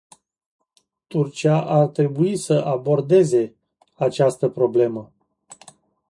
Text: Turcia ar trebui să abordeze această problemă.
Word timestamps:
Turcia 1.07 1.57
ar 1.61 1.85
trebui 1.87 2.35
să 2.35 2.53
abordeze 2.53 3.55
această 3.93 4.47
problemă. 4.49 5.11